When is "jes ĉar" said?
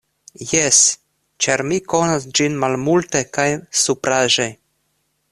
0.51-1.63